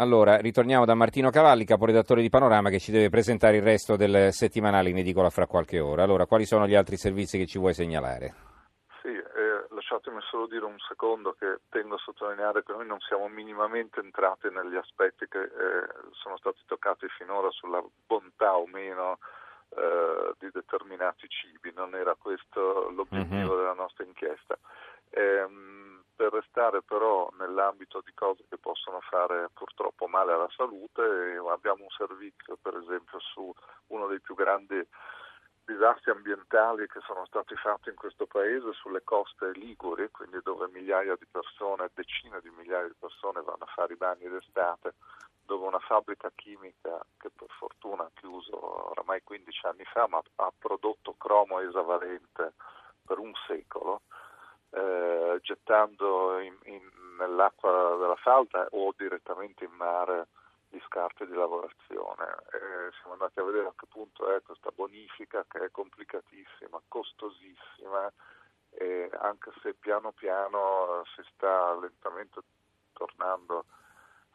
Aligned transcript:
Allora, 0.00 0.36
ritorniamo 0.36 0.84
da 0.84 0.94
Martino 0.94 1.28
Cavalli, 1.28 1.64
caporedattore 1.64 2.22
di 2.22 2.28
Panorama, 2.28 2.70
che 2.70 2.78
ci 2.78 2.92
deve 2.92 3.08
presentare 3.08 3.56
il 3.56 3.64
resto 3.64 3.96
del 3.96 4.32
settimanale 4.32 4.90
in 4.90 4.98
edicola 4.98 5.28
fra 5.28 5.48
qualche 5.48 5.80
ora. 5.80 6.04
Allora, 6.04 6.24
quali 6.24 6.44
sono 6.46 6.68
gli 6.68 6.76
altri 6.76 6.96
servizi 6.96 7.36
che 7.36 7.46
ci 7.46 7.58
vuoi 7.58 7.74
segnalare? 7.74 8.32
Sì, 9.02 9.08
eh, 9.08 9.66
lasciatemi 9.70 10.20
solo 10.30 10.46
dire 10.46 10.64
un 10.66 10.78
secondo 10.86 11.34
che 11.36 11.62
tengo 11.68 11.96
a 11.96 11.98
sottolineare 11.98 12.62
che 12.62 12.74
noi 12.74 12.86
non 12.86 13.00
siamo 13.00 13.26
minimamente 13.26 13.98
entrati 13.98 14.46
negli 14.52 14.76
aspetti 14.76 15.26
che 15.26 15.42
eh, 15.42 15.50
sono 16.12 16.36
stati 16.36 16.60
toccati 16.66 17.08
finora 17.18 17.50
sulla 17.50 17.82
bontà 18.06 18.56
o 18.56 18.68
meno 18.68 19.18
eh, 19.70 20.32
di 20.38 20.48
determinati 20.52 21.26
cibi, 21.26 21.72
non 21.74 21.96
era 21.96 22.14
questo 22.14 22.88
l'obiettivo 22.90 23.34
mm-hmm. 23.34 23.58
della 23.58 23.74
nostra 23.74 24.04
inchiesta. 24.04 24.56
Ehm, 25.10 26.04
restare 26.68 26.82
però 26.82 27.30
nell'ambito 27.38 28.02
di 28.04 28.12
cose 28.14 28.44
che 28.48 28.58
possono 28.58 29.00
fare 29.00 29.48
purtroppo 29.52 30.06
male 30.06 30.32
alla 30.32 30.50
salute, 30.54 31.02
abbiamo 31.50 31.82
un 31.82 31.90
servizio 31.96 32.56
per 32.60 32.76
esempio 32.76 33.18
su 33.20 33.52
uno 33.88 34.06
dei 34.06 34.20
più 34.20 34.34
grandi 34.34 34.86
disastri 35.64 36.12
ambientali 36.12 36.86
che 36.86 37.00
sono 37.06 37.26
stati 37.26 37.54
fatti 37.56 37.90
in 37.90 37.94
questo 37.94 38.26
paese 38.26 38.72
sulle 38.72 39.02
coste 39.04 39.52
liguri, 39.52 40.10
quindi 40.10 40.38
dove 40.42 40.68
migliaia 40.72 41.14
di 41.16 41.26
persone, 41.30 41.90
decine 41.94 42.40
di 42.40 42.50
migliaia 42.50 42.86
di 42.86 42.94
persone 42.98 43.42
vanno 43.42 43.64
a 43.64 43.72
fare 43.74 43.92
i 43.92 43.96
bagni 43.96 44.28
d'estate, 44.28 44.94
dove 45.44 45.66
una 45.66 45.78
fabbrica 45.80 46.30
chimica 46.34 47.04
che 47.18 47.30
per 47.34 47.48
fortuna 47.58 48.04
ha 48.04 48.10
chiuso 48.14 48.90
oramai 48.90 49.22
15 49.22 49.66
anni 49.66 49.84
fa, 49.84 50.06
ma 50.08 50.22
ha 50.36 50.52
prodotto 50.58 51.14
cromo 51.18 51.60
esavalente 51.60 52.54
per 53.04 53.18
un 53.18 53.32
secolo, 53.46 54.02
eh, 54.70 55.27
gettando 55.40 56.38
in, 56.38 56.56
in, 56.64 56.82
nell'acqua 57.18 57.96
della 57.98 58.16
falda 58.16 58.66
o 58.70 58.92
direttamente 58.96 59.64
in 59.64 59.72
mare 59.72 60.28
gli 60.68 60.80
scarti 60.86 61.26
di 61.26 61.34
lavorazione. 61.34 62.24
Eh, 62.52 62.92
siamo 63.00 63.12
andati 63.12 63.38
a 63.38 63.44
vedere 63.44 63.68
a 63.68 63.74
che 63.76 63.86
punto 63.86 64.34
è 64.34 64.42
questa 64.42 64.70
bonifica 64.74 65.44
che 65.48 65.64
è 65.64 65.70
complicatissima, 65.70 66.80
costosissima, 66.88 68.12
e 68.70 69.10
anche 69.20 69.50
se 69.62 69.74
piano 69.74 70.12
piano 70.12 71.02
si 71.14 71.22
sta 71.32 71.74
lentamente 71.78 72.40
tornando 72.92 73.64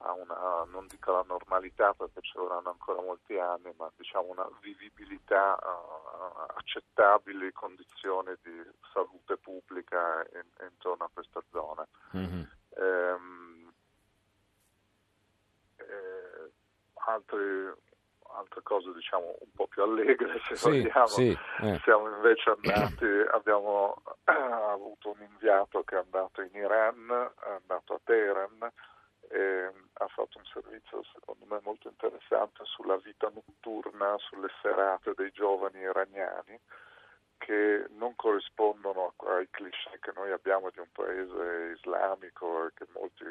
a 0.03 0.13
una, 0.13 0.65
non 0.69 0.87
dico 0.87 1.11
la 1.11 1.23
normalità 1.25 1.93
perché 1.93 2.21
ci 2.21 2.37
vorranno 2.37 2.69
ancora 2.69 3.01
molti 3.01 3.37
anni, 3.37 3.73
ma 3.77 3.89
diciamo 3.95 4.31
una 4.31 4.47
vivibilità 4.61 5.57
uh, 5.61 6.57
accettabili 6.57 7.51
condizioni 7.53 8.33
di 8.41 8.61
salute 8.91 9.37
pubblica 9.37 10.25
in, 10.33 10.65
intorno 10.69 11.05
a 11.05 11.09
questa 11.11 11.41
zona. 11.51 11.87
Mm-hmm. 12.15 12.41
Ehm, 12.75 13.73
eh, 15.77 16.51
altri, 17.05 17.71
altre 18.35 18.61
cose 18.63 18.91
diciamo 18.93 19.35
un 19.39 19.51
po' 19.55 19.67
più 19.67 19.83
allegre 19.83 20.41
se 20.47 20.55
sì, 20.55 20.69
vogliamo. 20.69 21.07
Sì, 21.07 21.37
eh. 21.61 21.79
Siamo 21.83 22.09
invece 22.09 22.49
andati, 22.49 23.05
abbiamo 23.31 24.01
avuto 24.25 25.11
un 25.11 25.21
inviato 25.21 25.83
che 25.83 25.95
è 25.95 25.99
andato 25.99 26.41
in 26.41 26.53
Iran, 26.53 27.31
è 27.39 27.51
andato 27.51 27.93
a 27.93 27.99
Teheran 28.03 28.71
e 29.33 29.71
ha 29.93 30.07
fatto 30.09 30.37
un 30.37 30.45
servizio 30.45 31.03
secondo 31.11 31.45
me 31.45 31.59
molto 31.63 31.87
interessante 31.87 32.63
sulla 32.65 32.97
vita 32.97 33.31
notturna, 33.33 34.15
sulle 34.19 34.49
serate 34.61 35.13
dei 35.15 35.31
giovani 35.31 35.79
iraniani 35.79 36.59
che 37.37 37.87
non 37.97 38.15
corrispondono 38.15 39.15
ai 39.17 39.49
cliché 39.49 39.97
che 39.99 40.11
noi 40.15 40.31
abbiamo 40.31 40.69
di 40.69 40.79
un 40.79 40.89
paese 40.91 41.73
islamico 41.75 42.67
e 42.67 42.73
che 42.75 42.85
molti 42.93 43.25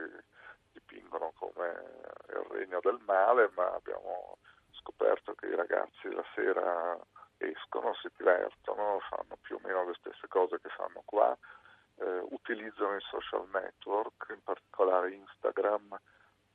dipingono 0.72 1.32
come 1.38 1.68
il 2.30 2.46
regno 2.50 2.80
del 2.82 2.98
male, 3.06 3.50
ma 3.54 3.72
abbiamo 3.72 4.38
scoperto 4.72 5.34
che 5.34 5.46
i 5.46 5.54
ragazzi 5.54 6.12
la 6.12 6.24
sera 6.34 6.98
escono, 7.38 7.94
si 7.94 8.08
divertono, 8.16 8.98
fanno 9.08 9.38
più 9.40 9.56
o 9.56 9.60
meno 9.62 9.86
le 9.86 9.94
stesse 9.94 10.26
cose 10.28 10.60
che 10.60 10.68
fanno 10.70 11.02
qua, 11.04 11.36
eh, 12.02 12.26
utilizzano 12.30 12.96
i 12.96 13.00
social 13.08 13.46
network, 13.52 14.26
in 14.30 14.42
particolare 14.42 15.14
Instagram, 15.14 15.98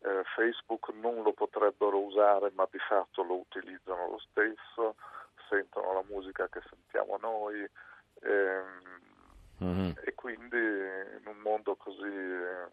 eh, 0.02 0.24
Facebook 0.36 0.90
non 1.02 1.24
lo 1.24 1.34
potrebbero 1.34 1.98
usare 2.00 2.52
ma 2.54 2.68
di 2.70 2.80
fatto 2.80 3.24
lo 3.24 3.38
utilizzano 3.40 4.10
lo 4.10 4.20
stesso, 4.20 4.96
sentono 5.50 5.94
la 5.94 6.04
musica 6.10 6.48
che 6.50 6.62
sentiamo 6.70 7.18
noi 7.22 7.68
ehm, 8.22 9.64
mm-hmm. 9.64 9.92
e 10.04 10.14
quindi 10.14 10.58
in 10.58 11.26
un 11.26 11.38
mondo 11.38 11.76
così 11.76 12.06
eh, 12.06 12.68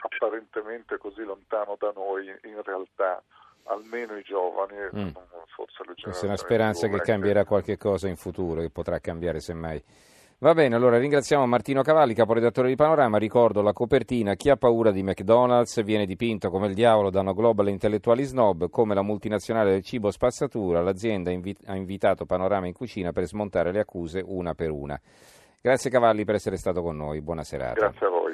apparentemente 0.00 0.98
così 0.98 1.22
lontano 1.22 1.76
da 1.78 1.92
noi 1.94 2.28
in 2.28 2.62
realtà 2.62 3.22
almeno 3.64 4.16
i 4.16 4.22
giovani, 4.22 4.76
mm. 4.94 5.08
forse 5.54 5.82
le 5.86 5.94
Questa 6.00 6.24
è 6.24 6.28
una 6.28 6.36
speranza 6.36 6.88
che 6.88 7.00
cambierà 7.00 7.44
qualche 7.44 7.76
cosa 7.76 8.08
in 8.08 8.16
futuro, 8.16 8.60
che 8.60 8.70
potrà 8.70 8.98
cambiare 8.98 9.40
semmai 9.40 9.82
Va 10.40 10.54
bene, 10.54 10.76
allora 10.76 10.98
ringraziamo 10.98 11.44
Martino 11.46 11.82
Cavalli, 11.82 12.14
caporedattore 12.14 12.68
di 12.68 12.76
Panorama. 12.76 13.18
Ricordo 13.18 13.60
la 13.60 13.72
copertina: 13.72 14.34
Chi 14.34 14.50
ha 14.50 14.56
paura 14.56 14.92
di 14.92 15.02
McDonald's 15.02 15.82
viene 15.82 16.06
dipinto 16.06 16.48
come 16.48 16.68
il 16.68 16.74
diavolo 16.74 17.10
da 17.10 17.18
una 17.18 17.32
global 17.32 17.68
intellettuali 17.68 18.22
snob, 18.22 18.70
come 18.70 18.94
la 18.94 19.02
multinazionale 19.02 19.70
del 19.70 19.82
cibo 19.82 20.12
spazzatura. 20.12 20.80
L'azienda 20.80 21.32
ha 21.66 21.74
invitato 21.74 22.24
Panorama 22.24 22.68
in 22.68 22.72
cucina 22.72 23.10
per 23.10 23.24
smontare 23.26 23.72
le 23.72 23.80
accuse 23.80 24.22
una 24.24 24.54
per 24.54 24.70
una. 24.70 24.96
Grazie 25.60 25.90
Cavalli 25.90 26.24
per 26.24 26.36
essere 26.36 26.56
stato 26.56 26.82
con 26.82 26.96
noi. 26.96 27.20
Buona 27.20 27.42
serata. 27.42 27.74
Grazie 27.74 28.06
a 28.06 28.10
voi. 28.10 28.32